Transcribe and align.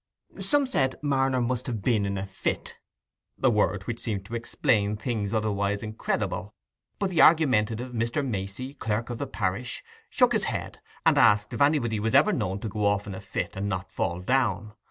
Some 0.39 0.65
said 0.65 0.95
Marner 1.03 1.41
must 1.41 1.67
have 1.67 1.83
been 1.83 2.07
in 2.07 2.17
a 2.17 2.25
"fit", 2.25 2.79
a 3.43 3.51
word 3.51 3.83
which 3.83 3.99
seemed 3.99 4.25
to 4.25 4.33
explain 4.33 4.97
things 4.97 5.31
otherwise 5.31 5.83
incredible; 5.83 6.55
but 6.97 7.11
the 7.11 7.21
argumentative 7.21 7.91
Mr. 7.93 8.27
Macey, 8.27 8.73
clerk 8.73 9.11
of 9.11 9.19
the 9.19 9.27
parish, 9.27 9.83
shook 10.09 10.33
his 10.33 10.45
head, 10.45 10.79
and 11.05 11.19
asked 11.19 11.53
if 11.53 11.61
anybody 11.61 11.99
was 11.99 12.15
ever 12.15 12.33
known 12.33 12.59
to 12.61 12.67
go 12.67 12.85
off 12.87 13.05
in 13.05 13.13
a 13.13 13.21
fit 13.21 13.55
and 13.55 13.69
not 13.69 13.91
fall 13.91 14.21
down. 14.21 14.73